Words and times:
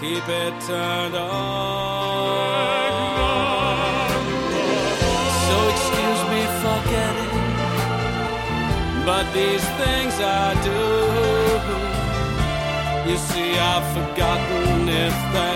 keep 0.00 0.28
it 0.28 0.54
turned 0.66 1.14
on. 1.14 1.86
So 5.46 5.56
excuse 5.74 6.22
me 6.32 6.42
for 6.60 6.78
getting, 6.92 7.44
but 9.06 9.24
these 9.32 9.66
things 9.80 10.14
I 10.20 10.54
do. 10.70 10.82
You 13.10 13.16
see, 13.16 13.50
I've 13.56 13.86
forgotten 13.94 14.88
if 14.88 15.16
they 15.32 15.55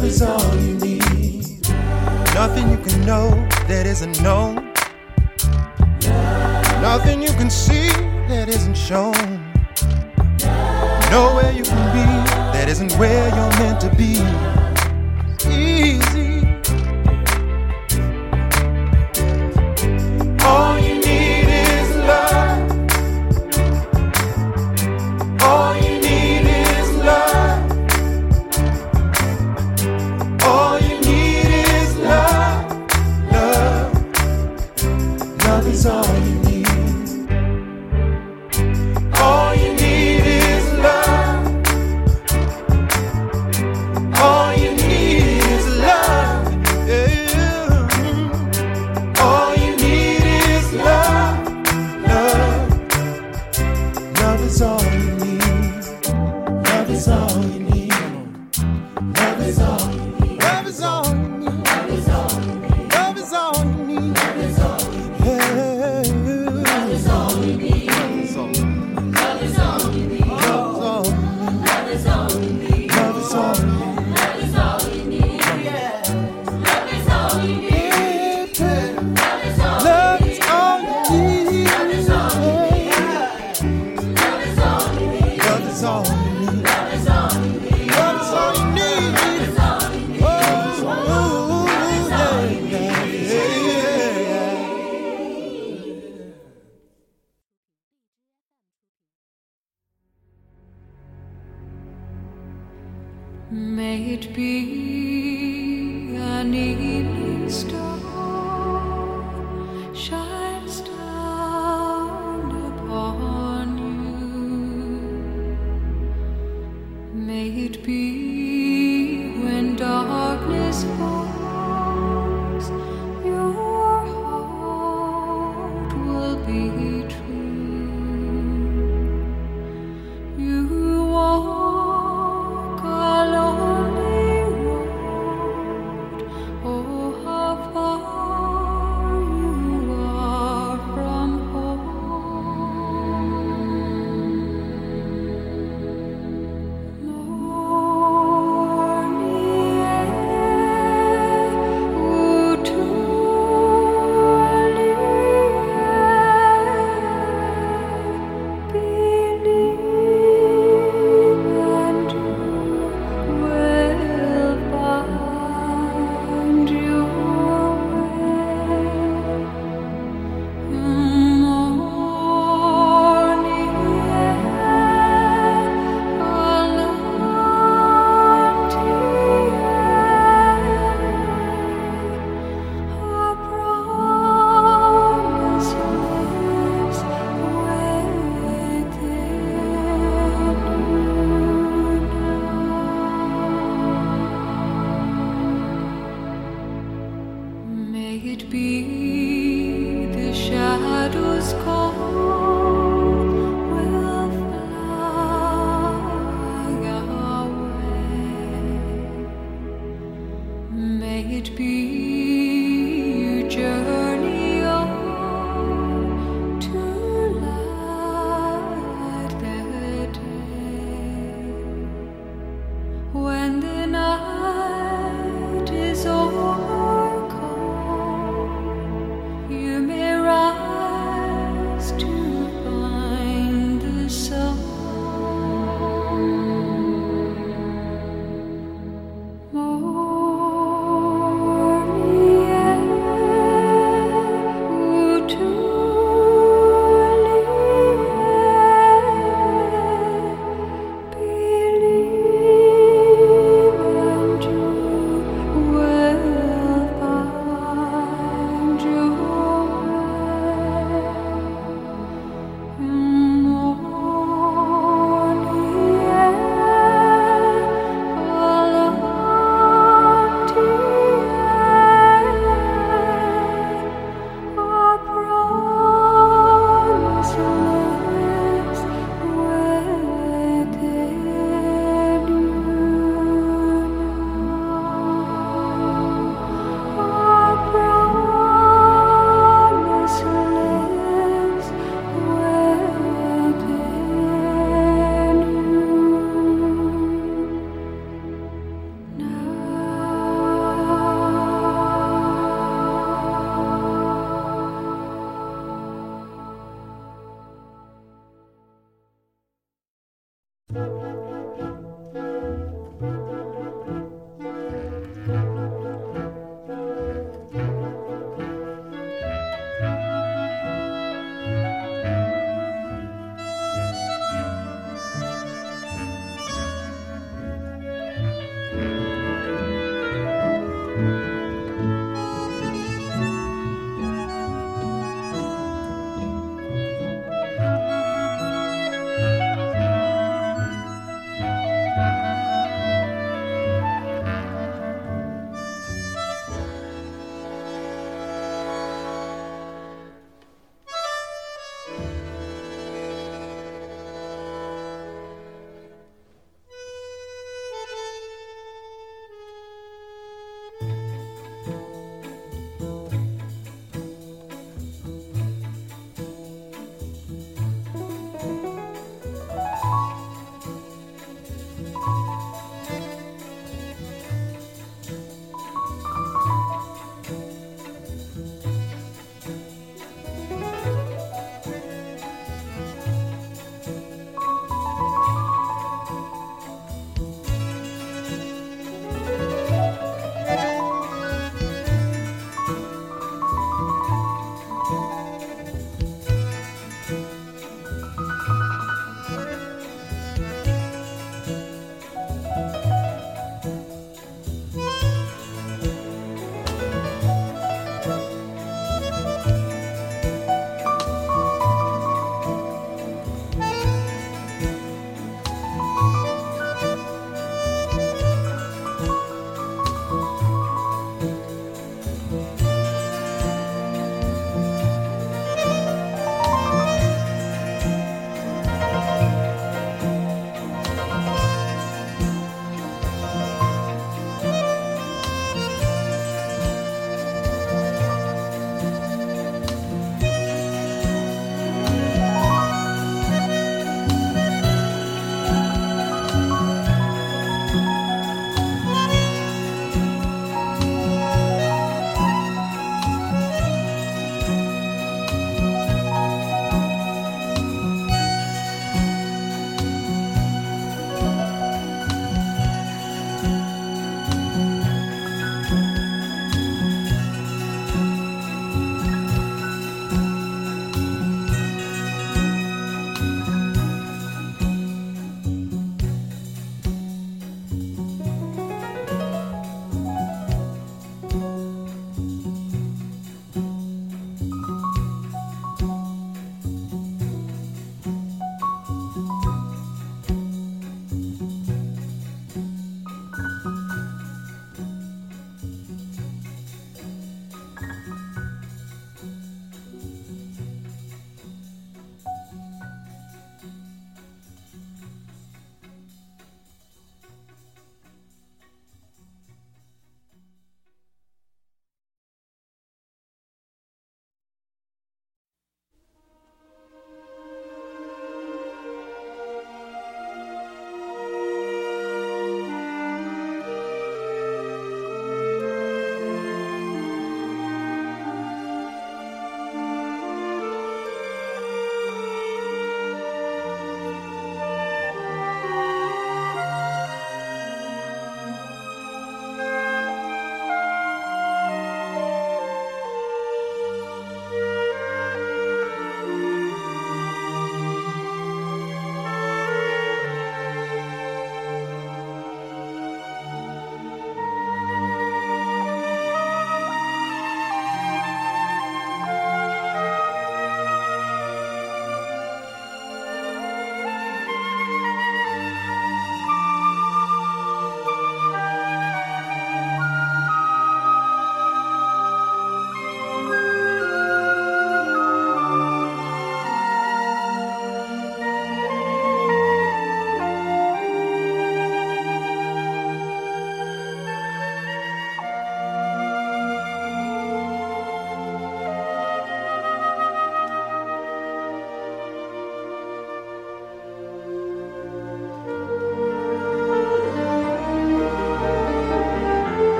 love 0.00 0.08
is 0.08 0.22
all 0.22 0.56
you 0.56 0.74
need. 0.78 1.68
Nothing 2.34 2.70
you 2.70 2.78
can 2.78 3.04
know 3.04 3.30
that 3.68 3.84
isn't 3.86 4.22
known. 4.22 4.72
Nothing 6.80 7.22
you 7.22 7.32
can 7.32 7.50
see 7.50 7.88
that 8.28 8.48
isn't 8.48 8.76
shown. 8.76 9.12
Nowhere 11.10 11.52
you 11.52 11.64
can 11.64 11.84
be 11.92 12.06
that 12.54 12.68
isn't 12.68 12.92
where 12.94 13.28
you're 13.28 13.58
meant 13.58 13.80
to 13.82 13.90
be. 13.94 14.59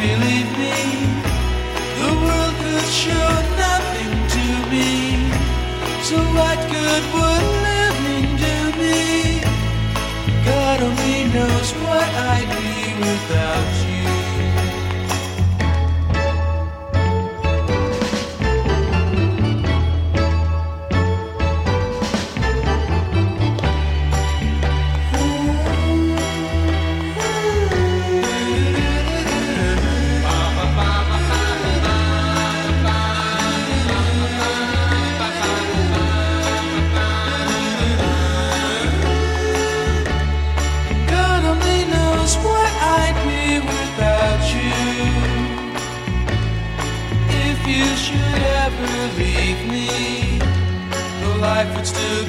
believe 0.00 0.50
me. 0.62 0.78
The 2.00 2.10
world 2.24 2.54
could 2.62 2.88
show 3.04 3.30
nothing 3.66 4.12
to 4.36 4.44
me. 4.72 4.88
So 6.08 6.16
what 6.36 6.58
good 6.74 7.04
would 7.14 7.46
living 7.68 8.28
do 8.46 8.56
me? 8.80 9.00
God 10.50 10.78
only 10.88 11.20
knows 11.34 11.68
what 11.84 12.08
I'd 12.32 12.50
be 12.56 12.72
without 13.04 13.69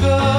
go 0.01 0.30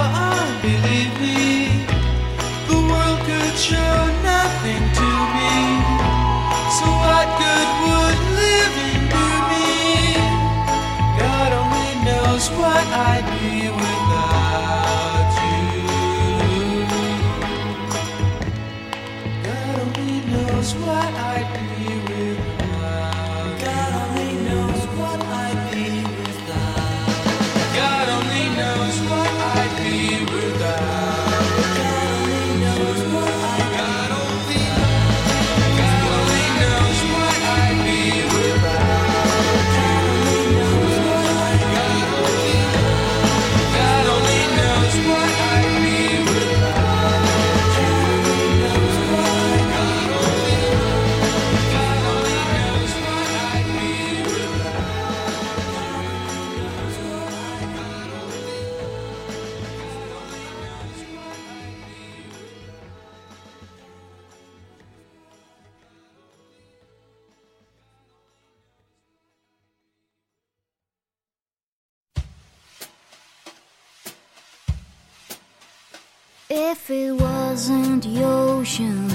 If 76.55 76.91
it 76.91 77.13
wasn't 77.13 78.05
the 78.05 78.25
ocean, 78.25 79.09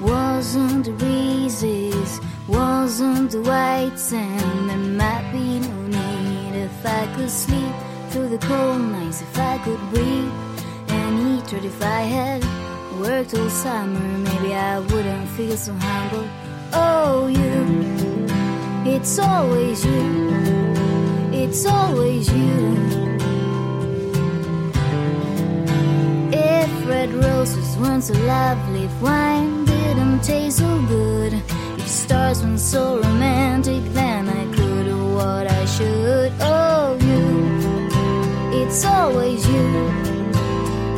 wasn't 0.00 0.86
the 0.86 0.92
breezes, 0.92 2.18
wasn't 2.48 3.30
the 3.30 3.42
white 3.42 3.98
sand, 3.98 4.70
there 4.70 4.78
might 4.78 5.30
be 5.30 5.60
no 5.60 5.86
need. 5.86 6.54
If 6.64 6.86
I 6.86 7.06
could 7.14 7.28
sleep 7.28 7.74
through 8.08 8.30
the 8.30 8.38
cold 8.38 8.80
nights, 8.80 9.20
if 9.20 9.38
I 9.38 9.58
could 9.58 9.78
breathe 9.90 10.32
and 10.88 11.42
eat, 11.42 11.52
or 11.52 11.58
if 11.58 11.82
I 11.82 12.00
had 12.16 12.42
worked 12.98 13.34
all 13.34 13.50
summer, 13.50 14.18
maybe 14.20 14.54
I 14.54 14.78
wouldn't 14.78 15.28
feel 15.36 15.58
so 15.58 15.74
humble. 15.74 16.26
Oh, 16.72 17.26
you, 17.26 18.26
it's 18.90 19.18
always 19.18 19.84
you, 19.84 20.32
it's 21.34 21.66
always 21.66 22.32
you. 22.32 23.07
Red 26.98 27.14
roses 27.14 27.76
weren't 27.76 28.02
so 28.02 28.14
lovely, 28.24 28.88
wine 29.00 29.64
didn't 29.64 30.20
taste 30.20 30.58
so 30.58 30.82
good, 30.88 31.32
if 31.78 31.86
stars 31.86 32.42
weren't 32.42 32.58
so 32.58 33.00
romantic, 33.00 33.82
then 33.92 34.28
I 34.28 34.44
could 34.56 34.84
do 34.86 34.98
what 35.14 35.46
I 35.46 35.64
should. 35.64 36.32
Oh, 36.40 36.98
you, 37.08 37.22
it's 38.60 38.84
always 38.84 39.46
you, 39.46 39.68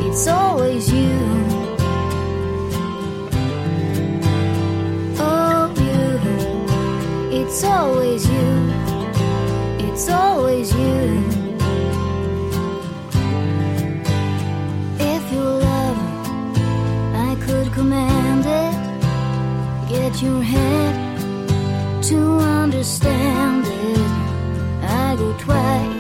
it's 0.07 0.27
always 0.27 0.91
you. 0.91 1.19
Oh, 5.19 5.63
you, 5.85 7.41
it's 7.41 7.63
always 7.63 8.23
you, 8.27 8.49
it's 9.87 10.09
always 10.09 10.75
you. 10.75 11.40
Your 20.23 20.43
head 20.43 22.03
to 22.03 22.39
understand 22.41 23.65
it. 23.67 24.11
I 24.83 25.17
go 25.17 25.33
twice 25.39 26.00